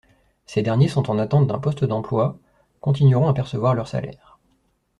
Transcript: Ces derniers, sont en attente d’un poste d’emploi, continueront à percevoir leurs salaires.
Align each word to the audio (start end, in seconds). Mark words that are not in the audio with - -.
Ces 0.47 0.63
derniers, 0.63 0.87
sont 0.87 1.11
en 1.11 1.19
attente 1.19 1.45
d’un 1.45 1.59
poste 1.59 1.83
d’emploi, 1.85 2.39
continueront 2.79 3.27
à 3.27 3.35
percevoir 3.35 3.75
leurs 3.75 3.87
salaires. 3.87 4.39